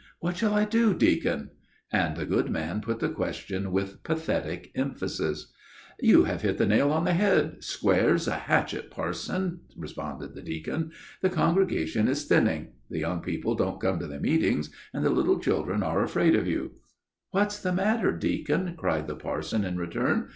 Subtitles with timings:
[0.19, 1.51] What shall I do, deacon?"
[1.91, 5.53] and the good man put the question with pathetic emphasis.
[5.99, 10.89] "You've hit the nail on the head, square as a hatchet, parson," responded the deacon.
[11.21, 12.69] "The congregation is thinning.
[12.89, 16.47] The young people don't come to the meetings, and the little children are afraid of
[16.47, 16.71] you."
[17.29, 20.29] "What's the matter, deacon?" cried the parson in return.